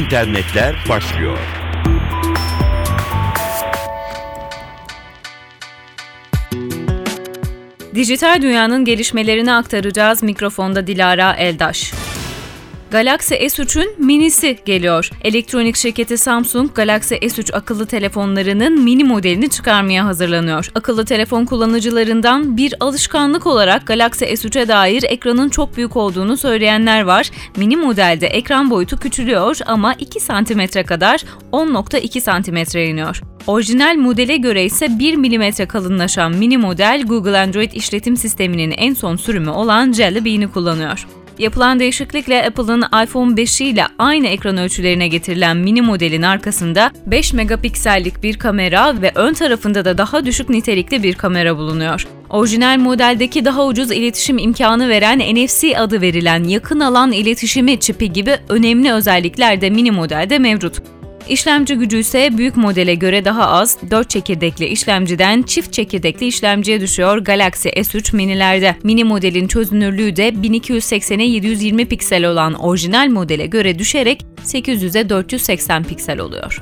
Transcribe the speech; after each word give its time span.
internetler 0.00 0.76
başlıyor. 0.88 1.38
Dijital 7.94 8.42
dünyanın 8.42 8.84
gelişmelerini 8.84 9.52
aktaracağız. 9.52 10.22
Mikrofonda 10.22 10.86
Dilara 10.86 11.32
Eldaş. 11.32 11.92
Galaxy 12.90 13.34
S3'ün 13.34 14.06
minisi 14.06 14.58
geliyor. 14.64 15.10
Elektronik 15.24 15.76
şirketi 15.76 16.18
Samsung, 16.18 16.74
Galaxy 16.74 17.14
S3 17.14 17.52
akıllı 17.52 17.86
telefonlarının 17.86 18.80
mini 18.82 19.04
modelini 19.04 19.50
çıkarmaya 19.50 20.04
hazırlanıyor. 20.04 20.70
Akıllı 20.74 21.04
telefon 21.04 21.44
kullanıcılarından 21.44 22.56
bir 22.56 22.74
alışkanlık 22.80 23.46
olarak 23.46 23.86
Galaxy 23.86 24.24
S3'e 24.24 24.68
dair 24.68 25.02
ekranın 25.02 25.48
çok 25.48 25.76
büyük 25.76 25.96
olduğunu 25.96 26.36
söyleyenler 26.36 27.02
var. 27.02 27.30
Mini 27.56 27.76
modelde 27.76 28.26
ekran 28.26 28.70
boyutu 28.70 28.96
küçülüyor 28.98 29.58
ama 29.66 29.94
2 29.94 30.20
cm 30.20 30.82
kadar 30.86 31.24
10.2 31.52 32.42
cm 32.42 32.78
iniyor. 32.78 33.20
Orijinal 33.46 33.96
modele 33.96 34.36
göre 34.36 34.64
ise 34.64 34.98
1 34.98 35.16
mm 35.16 35.66
kalınlaşan 35.66 36.36
mini 36.36 36.58
model 36.58 37.04
Google 37.06 37.38
Android 37.38 37.72
işletim 37.72 38.16
sisteminin 38.16 38.70
en 38.70 38.94
son 38.94 39.16
sürümü 39.16 39.50
olan 39.50 39.92
Jelly 39.92 40.24
Bean'i 40.24 40.48
kullanıyor. 40.48 41.06
Yapılan 41.40 41.80
değişiklikle 41.80 42.46
Apple'ın 42.46 42.82
iPhone 43.04 43.36
5 43.36 43.60
ile 43.60 43.84
aynı 43.98 44.26
ekran 44.26 44.56
ölçülerine 44.56 45.08
getirilen 45.08 45.56
mini 45.56 45.82
modelin 45.82 46.22
arkasında 46.22 46.90
5 47.06 47.32
megapiksellik 47.32 48.22
bir 48.22 48.38
kamera 48.38 49.02
ve 49.02 49.12
ön 49.14 49.34
tarafında 49.34 49.84
da 49.84 49.98
daha 49.98 50.26
düşük 50.26 50.48
nitelikli 50.48 51.02
bir 51.02 51.14
kamera 51.14 51.56
bulunuyor. 51.56 52.06
Orijinal 52.30 52.78
modeldeki 52.78 53.44
daha 53.44 53.66
ucuz 53.66 53.92
iletişim 53.92 54.38
imkanı 54.38 54.88
veren 54.88 55.18
NFC 55.18 55.78
adı 55.78 56.00
verilen 56.00 56.44
yakın 56.44 56.80
alan 56.80 57.12
iletişimi 57.12 57.80
çipi 57.80 58.12
gibi 58.12 58.36
önemli 58.48 58.92
özellikler 58.92 59.60
de 59.60 59.70
mini 59.70 59.90
modelde 59.90 60.38
mevcut. 60.38 60.82
İşlemci 61.28 61.74
gücü 61.74 61.98
ise 61.98 62.38
büyük 62.38 62.56
modele 62.56 62.94
göre 62.94 63.24
daha 63.24 63.46
az, 63.46 63.78
4 63.90 64.10
çekirdekli 64.10 64.66
işlemciden 64.66 65.42
çift 65.42 65.72
çekirdekli 65.72 66.26
işlemciye 66.26 66.80
düşüyor 66.80 67.18
Galaxy 67.18 67.68
S3 67.68 68.16
minilerde. 68.16 68.76
Mini 68.82 69.04
modelin 69.04 69.48
çözünürlüğü 69.48 70.16
de 70.16 70.28
1280'e 70.28 71.24
720 71.24 71.84
piksel 71.84 72.24
olan 72.24 72.54
orijinal 72.54 73.08
modele 73.08 73.46
göre 73.46 73.78
düşerek 73.78 74.26
800'e 74.44 75.08
480 75.08 75.84
piksel 75.84 76.20
oluyor. 76.20 76.58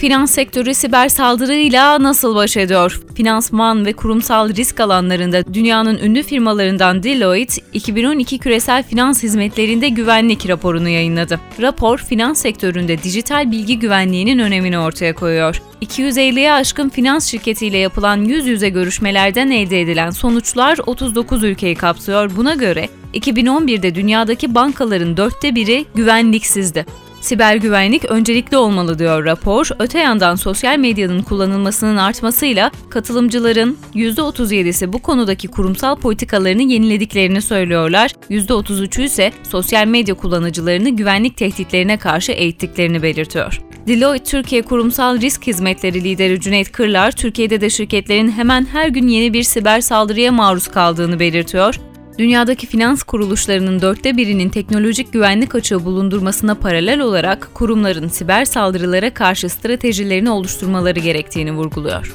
Finans 0.00 0.30
sektörü 0.30 0.74
siber 0.74 1.08
saldırıyla 1.08 2.02
nasıl 2.02 2.34
baş 2.34 2.56
ediyor? 2.56 3.00
Finansman 3.14 3.86
ve 3.86 3.92
kurumsal 3.92 4.54
risk 4.54 4.80
alanlarında 4.80 5.54
dünyanın 5.54 5.98
ünlü 5.98 6.22
firmalarından 6.22 7.02
Deloitte, 7.02 7.62
2012 7.72 8.38
küresel 8.38 8.82
finans 8.82 9.22
hizmetlerinde 9.22 9.88
güvenlik 9.88 10.48
raporunu 10.48 10.88
yayınladı. 10.88 11.40
Rapor, 11.60 11.98
finans 11.98 12.40
sektöründe 12.40 13.02
dijital 13.02 13.50
bilgi 13.50 13.78
güvenliğinin 13.78 14.38
önemini 14.38 14.78
ortaya 14.78 15.14
koyuyor. 15.14 15.62
250'ye 15.82 16.52
aşkın 16.52 16.88
finans 16.88 17.26
şirketiyle 17.30 17.78
yapılan 17.78 18.16
yüz 18.16 18.46
yüze 18.46 18.68
görüşmelerden 18.68 19.50
elde 19.50 19.80
edilen 19.80 20.10
sonuçlar 20.10 20.78
39 20.86 21.44
ülkeyi 21.44 21.74
kapsıyor. 21.74 22.30
Buna 22.36 22.54
göre 22.54 22.88
2011'de 23.14 23.94
dünyadaki 23.94 24.54
bankaların 24.54 25.16
dörtte 25.16 25.54
biri 25.54 25.84
güvenliksizdi. 25.94 26.86
Siber 27.20 27.56
güvenlik 27.56 28.04
öncelikli 28.04 28.56
olmalı 28.56 28.98
diyor 28.98 29.24
rapor. 29.24 29.68
Öte 29.78 29.98
yandan 29.98 30.34
sosyal 30.34 30.78
medyanın 30.78 31.22
kullanılmasının 31.22 31.96
artmasıyla 31.96 32.70
katılımcıların 32.90 33.78
%37'si 33.94 34.92
bu 34.92 34.98
konudaki 34.98 35.48
kurumsal 35.48 35.96
politikalarını 35.96 36.62
yenilediklerini 36.62 37.42
söylüyorlar. 37.42 38.10
%33'ü 38.30 39.04
ise 39.04 39.32
sosyal 39.50 39.86
medya 39.86 40.14
kullanıcılarını 40.14 40.88
güvenlik 40.88 41.36
tehditlerine 41.36 41.96
karşı 41.96 42.32
eğittiklerini 42.32 43.02
belirtiyor. 43.02 43.60
Deloitte 43.86 44.30
Türkiye 44.30 44.62
Kurumsal 44.62 45.20
Risk 45.20 45.46
Hizmetleri 45.46 46.04
lideri 46.04 46.40
Cüneyt 46.40 46.72
Kırlar, 46.72 47.12
Türkiye'de 47.12 47.60
de 47.60 47.70
şirketlerin 47.70 48.30
hemen 48.30 48.66
her 48.72 48.88
gün 48.88 49.08
yeni 49.08 49.32
bir 49.32 49.42
siber 49.42 49.80
saldırıya 49.80 50.32
maruz 50.32 50.68
kaldığını 50.68 51.20
belirtiyor. 51.20 51.80
Dünyadaki 52.18 52.66
finans 52.66 53.02
kuruluşlarının 53.02 53.80
dörtte 53.80 54.16
birinin 54.16 54.48
teknolojik 54.48 55.12
güvenlik 55.12 55.54
açığı 55.54 55.84
bulundurmasına 55.84 56.54
paralel 56.54 57.00
olarak 57.00 57.48
kurumların 57.54 58.08
siber 58.08 58.44
saldırılara 58.44 59.14
karşı 59.14 59.48
stratejilerini 59.48 60.30
oluşturmaları 60.30 61.00
gerektiğini 61.00 61.52
vurguluyor. 61.52 62.14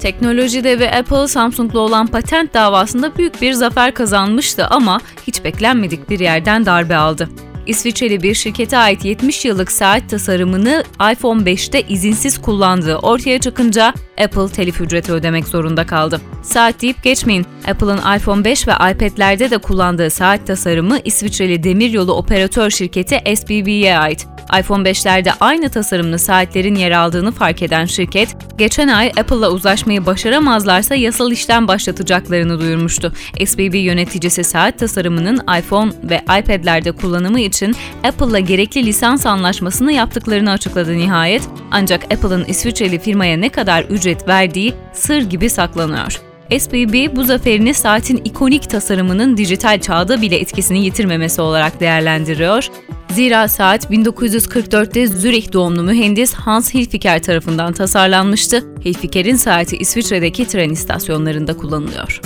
Teknolojide 0.00 0.78
ve 0.78 0.96
Apple 0.96 1.28
Samsung'la 1.28 1.78
olan 1.78 2.06
patent 2.06 2.54
davasında 2.54 3.16
büyük 3.16 3.42
bir 3.42 3.52
zafer 3.52 3.94
kazanmıştı 3.94 4.66
ama 4.66 5.00
hiç 5.26 5.44
beklenmedik 5.44 6.10
bir 6.10 6.20
yerden 6.20 6.66
darbe 6.66 6.96
aldı. 6.96 7.28
İsviçreli 7.66 8.22
bir 8.22 8.34
şirkete 8.34 8.78
ait 8.78 9.04
70 9.04 9.44
yıllık 9.44 9.72
saat 9.72 10.10
tasarımını 10.10 10.84
iPhone 11.12 11.42
5'te 11.42 11.82
izinsiz 11.82 12.38
kullandığı 12.38 12.96
ortaya 12.96 13.38
çıkınca 13.38 13.94
Apple 14.24 14.48
telif 14.48 14.80
ücreti 14.80 15.12
ödemek 15.12 15.48
zorunda 15.48 15.86
kaldı. 15.86 16.20
Saat 16.42 16.82
deyip 16.82 17.02
geçmeyin. 17.02 17.46
Apple'ın 17.68 18.16
iPhone 18.16 18.44
5 18.44 18.68
ve 18.68 18.72
iPad'lerde 18.72 19.50
de 19.50 19.58
kullandığı 19.58 20.10
saat 20.10 20.46
tasarımı 20.46 20.98
İsviçreli 21.04 21.62
demiryolu 21.62 22.12
operatör 22.12 22.70
şirketi 22.70 23.36
SBB'ye 23.36 23.98
ait 23.98 24.26
iPhone 24.58 24.90
5'lerde 24.90 25.32
aynı 25.40 25.68
tasarımlı 25.68 26.18
saatlerin 26.18 26.74
yer 26.74 26.90
aldığını 26.90 27.32
fark 27.32 27.62
eden 27.62 27.84
şirket, 27.84 28.36
geçen 28.58 28.88
ay 28.88 29.08
Apple'la 29.08 29.50
uzlaşmayı 29.50 30.06
başaramazlarsa 30.06 30.94
yasal 30.94 31.32
işlem 31.32 31.68
başlatacaklarını 31.68 32.60
duyurmuştu. 32.60 33.12
SBB 33.46 33.74
yöneticisi 33.74 34.44
saat 34.44 34.78
tasarımının 34.78 35.40
iPhone 35.58 35.92
ve 36.02 36.20
iPad'lerde 36.40 36.92
kullanımı 36.92 37.40
için 37.40 37.76
Apple'la 38.04 38.38
gerekli 38.38 38.86
lisans 38.86 39.26
anlaşmasını 39.26 39.92
yaptıklarını 39.92 40.50
açıkladı 40.50 40.96
nihayet. 40.96 41.42
Ancak 41.70 42.04
Apple'ın 42.04 42.44
İsviçreli 42.44 42.98
firmaya 42.98 43.36
ne 43.36 43.48
kadar 43.48 43.82
ücret 43.82 44.09
verdiği 44.28 44.74
sır 44.92 45.22
gibi 45.22 45.50
saklanıyor. 45.50 46.20
SBB 46.58 47.16
bu 47.16 47.24
zaferini 47.24 47.74
saatin 47.74 48.16
ikonik 48.16 48.70
tasarımının 48.70 49.36
dijital 49.36 49.80
çağda 49.80 50.22
bile 50.22 50.36
etkisini 50.36 50.84
yitirmemesi 50.84 51.40
olarak 51.42 51.80
değerlendiriyor. 51.80 52.68
Zira 53.10 53.48
saat 53.48 53.90
1944'te 53.90 55.06
Zürih 55.06 55.52
doğumlu 55.52 55.82
mühendis 55.82 56.34
Hans 56.34 56.74
Hilfiger 56.74 57.22
tarafından 57.22 57.72
tasarlanmıştı. 57.72 58.64
Hilfiger'in 58.84 59.36
saati 59.36 59.76
İsviçre'deki 59.76 60.46
tren 60.46 60.70
istasyonlarında 60.70 61.56
kullanılıyor. 61.56 62.20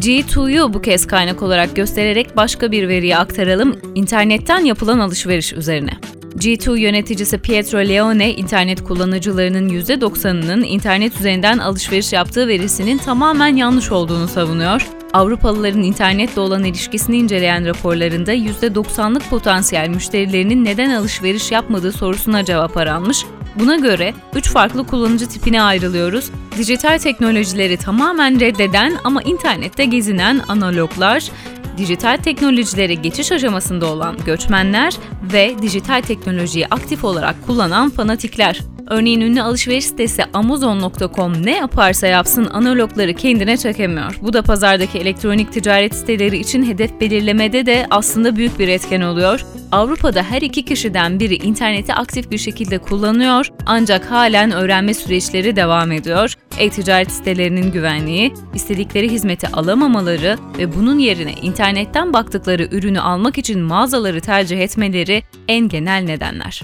G2'yu 0.00 0.74
bu 0.74 0.82
kez 0.82 1.06
kaynak 1.06 1.42
olarak 1.42 1.76
göstererek 1.76 2.36
başka 2.36 2.72
bir 2.72 2.88
veriyi 2.88 3.16
aktaralım, 3.16 3.78
internetten 3.94 4.64
yapılan 4.64 4.98
alışveriş 4.98 5.52
üzerine. 5.52 5.92
G2 6.38 6.78
yöneticisi 6.78 7.38
Pietro 7.38 7.78
Leone, 7.78 8.34
internet 8.34 8.84
kullanıcılarının 8.84 9.68
%90'ının 9.68 10.64
internet 10.64 11.20
üzerinden 11.20 11.58
alışveriş 11.58 12.12
yaptığı 12.12 12.48
verisinin 12.48 12.98
tamamen 12.98 13.56
yanlış 13.56 13.92
olduğunu 13.92 14.28
savunuyor. 14.28 14.88
Avrupalıların 15.12 15.82
internetle 15.82 16.40
olan 16.40 16.64
ilişkisini 16.64 17.16
inceleyen 17.16 17.66
raporlarında 17.66 18.34
%90'lık 18.34 19.30
potansiyel 19.30 19.88
müşterilerinin 19.88 20.64
neden 20.64 20.90
alışveriş 20.90 21.50
yapmadığı 21.50 21.92
sorusuna 21.92 22.44
cevap 22.44 22.76
aranmış. 22.76 23.24
Buna 23.58 23.76
göre 23.76 24.14
3 24.34 24.50
farklı 24.50 24.86
kullanıcı 24.86 25.28
tipine 25.28 25.62
ayrılıyoruz. 25.62 26.30
Dijital 26.58 26.98
teknolojileri 26.98 27.76
tamamen 27.76 28.40
reddeden 28.40 28.96
ama 29.04 29.22
internette 29.22 29.84
gezinen 29.84 30.40
analoglar, 30.48 31.30
dijital 31.78 32.16
teknolojilere 32.16 32.94
geçiş 32.94 33.32
aşamasında 33.32 33.86
olan 33.86 34.16
göçmenler 34.26 34.94
ve 35.32 35.54
dijital 35.62 36.02
teknolojiyi 36.02 36.66
aktif 36.66 37.04
olarak 37.04 37.46
kullanan 37.46 37.90
fanatikler. 37.90 38.73
Örneğin 38.90 39.20
ünlü 39.20 39.42
alışveriş 39.42 39.84
sitesi 39.84 40.24
Amazon.com 40.32 41.46
ne 41.46 41.56
yaparsa 41.56 42.06
yapsın 42.06 42.48
analogları 42.52 43.14
kendine 43.14 43.56
çekemiyor. 43.56 44.18
Bu 44.22 44.32
da 44.32 44.42
pazardaki 44.42 44.98
elektronik 44.98 45.52
ticaret 45.52 45.94
siteleri 45.94 46.38
için 46.38 46.64
hedef 46.64 47.00
belirlemede 47.00 47.66
de 47.66 47.86
aslında 47.90 48.36
büyük 48.36 48.58
bir 48.58 48.68
etken 48.68 49.00
oluyor. 49.00 49.44
Avrupa'da 49.72 50.22
her 50.22 50.42
iki 50.42 50.64
kişiden 50.64 51.20
biri 51.20 51.34
interneti 51.34 51.94
aktif 51.94 52.30
bir 52.30 52.38
şekilde 52.38 52.78
kullanıyor 52.78 53.48
ancak 53.66 54.10
halen 54.10 54.52
öğrenme 54.52 54.94
süreçleri 54.94 55.56
devam 55.56 55.92
ediyor. 55.92 56.34
E-ticaret 56.58 57.12
sitelerinin 57.12 57.72
güvenliği, 57.72 58.34
istedikleri 58.54 59.10
hizmeti 59.10 59.48
alamamaları 59.48 60.36
ve 60.58 60.74
bunun 60.74 60.98
yerine 60.98 61.32
internetten 61.32 62.12
baktıkları 62.12 62.68
ürünü 62.70 63.00
almak 63.00 63.38
için 63.38 63.60
mağazaları 63.60 64.20
tercih 64.20 64.60
etmeleri 64.60 65.22
en 65.48 65.68
genel 65.68 66.04
nedenler. 66.04 66.62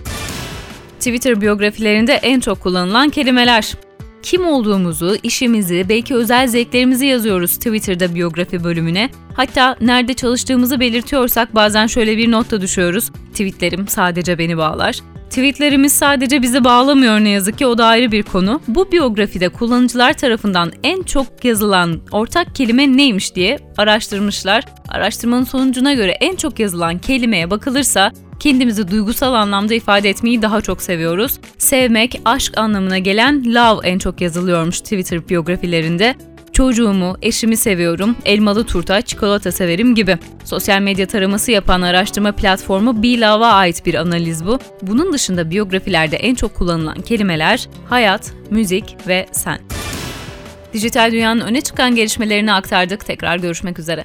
Twitter 1.01 1.41
biyografilerinde 1.41 2.13
en 2.13 2.41
çok 2.41 2.61
kullanılan 2.61 3.11
kelimeler. 3.11 3.75
Kim 4.23 4.47
olduğumuzu, 4.47 5.17
işimizi, 5.23 5.87
belki 5.89 6.15
özel 6.15 6.47
zevklerimizi 6.47 7.07
yazıyoruz 7.07 7.57
Twitter'da 7.57 8.15
biyografi 8.15 8.65
bölümüne. 8.65 9.11
Hatta 9.35 9.77
nerede 9.81 10.15
çalıştığımızı 10.15 10.81
belirtiyorsak 10.81 11.55
bazen 11.55 11.87
şöyle 11.87 12.17
bir 12.17 12.31
notta 12.31 12.61
düşüyoruz. 12.61 13.11
Tweetlerim 13.33 13.89
sadece 13.89 14.39
beni 14.39 14.57
bağlar. 14.57 15.01
Tweetlerimiz 15.31 15.93
sadece 15.93 16.43
bizi 16.43 16.65
bağlamıyor 16.65 17.21
ne 17.21 17.29
yazık 17.29 17.59
ki 17.59 17.67
o 17.67 17.79
da 17.79 17.87
ayrı 17.87 18.13
bir 18.13 18.23
konu. 18.23 18.61
Bu 18.69 18.93
biyografide 18.93 19.49
kullanıcılar 19.49 20.13
tarafından 20.13 20.73
en 20.83 21.03
çok 21.03 21.45
yazılan 21.45 22.01
ortak 22.13 22.55
kelime 22.55 22.97
neymiş 22.97 23.35
diye 23.35 23.59
araştırmışlar. 23.79 24.65
Araştırmanın 24.89 25.45
sonucuna 25.45 25.95
göre 25.95 26.11
en 26.11 26.37
çok 26.37 26.61
yazılan 26.61 26.99
kelimeye 26.99 27.51
bakılırsa 27.51 28.13
kendimizi 28.41 28.91
duygusal 28.91 29.35
anlamda 29.35 29.75
ifade 29.75 30.11
etmeyi 30.11 30.43
daha 30.43 30.61
çok 30.61 30.83
seviyoruz. 30.83 31.39
Sevmek, 31.59 32.21
aşk 32.25 32.59
anlamına 32.59 32.99
gelen 32.99 33.55
love 33.55 33.89
en 33.89 33.99
çok 33.99 34.21
yazılıyormuş 34.21 34.81
Twitter 34.81 35.29
biyografilerinde. 35.29 36.15
Çocuğumu, 36.53 37.17
eşimi 37.23 37.57
seviyorum, 37.57 38.17
elmalı 38.25 38.65
turta, 38.65 39.03
çikolata 39.03 39.53
severim 39.53 39.95
gibi. 39.95 40.19
Sosyal 40.45 40.81
medya 40.81 41.07
taraması 41.07 41.51
yapan 41.51 41.83
araştırma 41.83 42.33
platformu 42.33 43.03
BeLove'a 43.03 43.53
ait 43.53 43.87
bir 43.87 43.95
analiz 43.95 44.47
bu. 44.47 44.59
Bunun 44.83 45.13
dışında 45.13 45.51
biyografilerde 45.51 46.17
en 46.17 46.35
çok 46.35 46.55
kullanılan 46.55 47.01
kelimeler 47.01 47.69
hayat, 47.89 48.33
müzik 48.51 48.97
ve 49.09 49.27
sen. 49.33 49.59
Dijital 50.73 51.13
dünyanın 51.13 51.41
öne 51.41 51.61
çıkan 51.61 51.95
gelişmelerini 51.95 52.53
aktardık. 52.53 53.07
Tekrar 53.07 53.37
görüşmek 53.37 53.79
üzere. 53.79 54.05